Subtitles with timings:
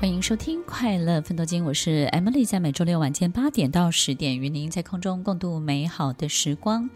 [0.00, 6.88] 欢迎收听《快乐奋斗金》，我是 Emily，在每周六晚间八点到十点，与您在空中共度美好的时光。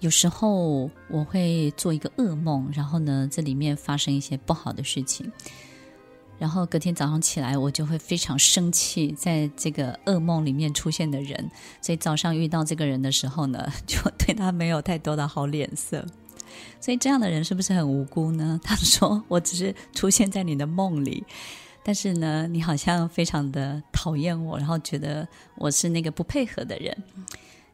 [0.00, 5.30] 有时候我会做一个噩梦，然后呢，这里面发生一些不好的事情，
[6.38, 11.50] 然后隔天早上起来，我就会非常生气，在这个噩梦里面出现的人，
[11.82, 16.02] 所以早上遇到这个人的时候呢， 就对他没有太多的好脸色。
[16.80, 18.58] 所以这样的人是不是很无辜呢？
[18.64, 21.22] 他说：“我只是出现在你的梦里。”
[21.84, 26.96] 但是呢，你好像非常的讨厌我，然后觉得我是那个不配合的人。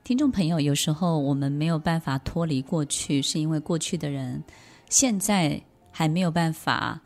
[0.02, 4.42] 听众朋友，有时候我们没有办法脱离过去，是因为过去的人
[4.88, 7.00] 现在还没有办法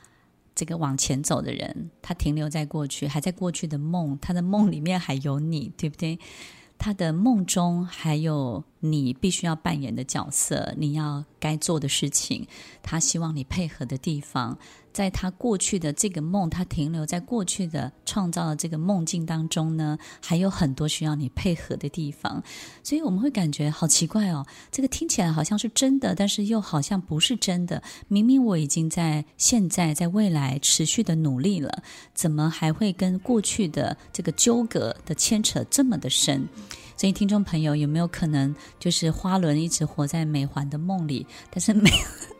[0.54, 6.18] 这个往前走的人，他停留在过去，还在过去的梦，他的梦里面还有你，对不对？
[6.78, 12.46] 他的梦中还有你必须要扮演的角色，你要该做的事情，
[12.82, 14.58] 他希望你配合的地方。
[14.94, 22.42] 在他过去的这个梦，他停留在过去的创造的这个梦境当中呢，还有很多需要你配合的地方，
[22.84, 27.82] 所以我们会感觉好奇怪哦，这个听起来好像是真的，但是又好像不是真的。
[28.06, 31.82] 明明我已经在现在、在未来持续的努力了，
[32.14, 36.48] 怎么还会跟过去的这个纠葛的牵扯这么的深？
[36.96, 42.33] 所以听众朋友有没有可能就是花轮一直活在美环的梦里，但是没有？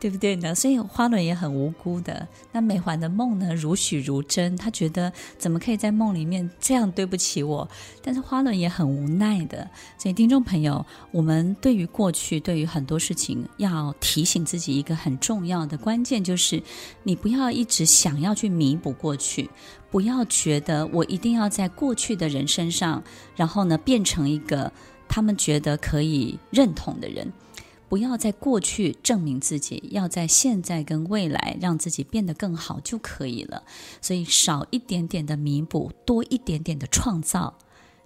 [0.00, 0.54] 对不对呢？
[0.54, 2.26] 所以花轮也很无辜的。
[2.52, 4.56] 那美环的梦呢，如许如真。
[4.56, 7.68] 他觉得怎么可以在梦里面这样对不起我？
[8.02, 9.68] 但是花轮也很无奈的。
[9.96, 16.62] 所以听众朋友，我们对于过去，对于很多事情，要提醒自己一个很重要的关键，就是
[17.02, 19.50] 你不要一直想要去弥补过去，
[19.90, 23.02] 不要觉得我一定要在过去的人身上，
[23.36, 24.72] 然后呢，变成一个
[25.08, 27.32] 他们觉得可以认同的人。
[27.88, 33.62] 不要在过去证明自己，要在现在跟未来让自己变得更好就可以了。
[34.00, 37.56] 所以少一点点的弥补，多一点点的创造。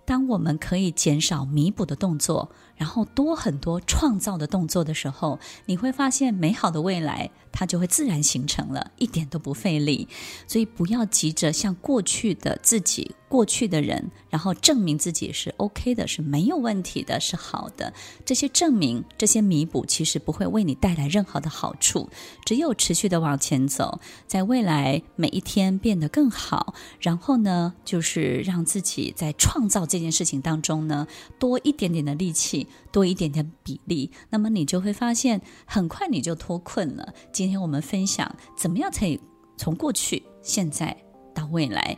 [0.04, 10.08] 当我们可以减少弥补的动作，然后多很多创造的动作的时候，你会发现美好的未来它就会自然形成了，一点都不费力。
[10.48, 17.94] 所以不要急着向过去的自己、过去的人，然后证明自己是 OK 的，是没有问题的，是好的。
[18.26, 22.10] 这些证明、这些弥补，其实不会为你带来任何的好处。
[22.44, 31.06] 只有持续的往前走，在未来每一天变得更好，然后呢，就是让自己在创造这件事情当中呢，
[31.38, 32.68] 多一点点的力气。
[32.92, 37.14] 多一点点比例，那么你就会发现，很快你就脱困了。
[37.32, 39.18] 今天我们分享怎么样才以
[39.56, 40.94] 从过去、现在
[41.34, 41.96] 到未来，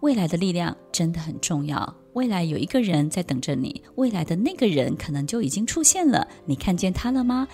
[0.00, 1.94] 未来的力量真的很重要。
[2.14, 7.46] 未来有一个人在等着你，未来的那个人可能就已经出现了，你看见他了吗？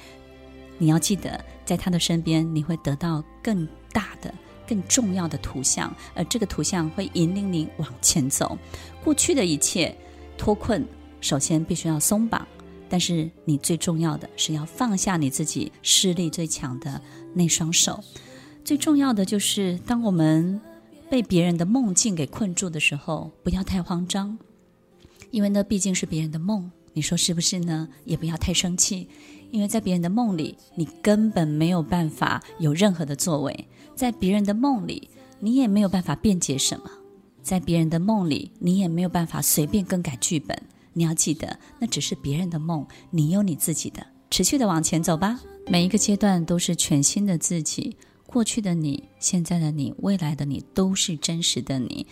[0.78, 4.32] 你要记得，在他的身边，你会得到更大的、
[4.66, 8.58] 更重要的图像，而这个图像会引领你往前走。
[9.04, 9.96] 过去的一切
[10.36, 10.86] 脱困。
[11.20, 12.44] 首先必须要松绑，
[12.88, 17.00] 但是你最重要的是要放下你自己势力最强的
[17.32, 18.02] 那双手。
[18.64, 20.60] 最重要的就是，当我们
[21.12, 24.38] 被别人的梦境给困住的时候，不要太慌张，
[25.30, 26.70] 因为那毕竟是别人的梦。
[26.94, 27.86] 你说是不是呢？
[28.06, 29.10] 也不要太生气，
[29.50, 33.68] 因为在别人的梦里，你根本没有办法有任何的作为。
[33.94, 36.90] 在别人的梦里，你也没有办法辩解什么。
[37.42, 40.58] 在别人的梦里，你也没有办法随便更改剧本。
[40.94, 45.38] 你要记得，那只是别人的梦，你有你自己的，持续的往前走吧。
[45.66, 47.98] 每一个阶段都是全新的自己，
[48.32, 52.06] 过去的你、现在的你、未来的你都是真实的你。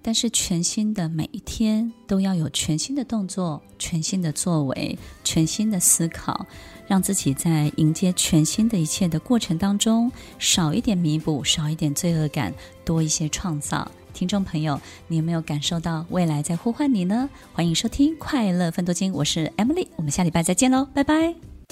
[0.00, 6.46] 但是全新的每一天都要有全新的动作、全新的作为、全新的思考，
[6.86, 12.54] 让自己在迎接全新的一切的过程当中，少一点弥补，少一点罪恶感，
[12.84, 13.90] 多一些创造。
[14.14, 17.28] 听众朋友，你有没有感受到未来在呼唤你呢？
[17.52, 21.55] 欢迎收听《快乐分多金》，我是 Emily，我们下礼拜再见喽，拜拜。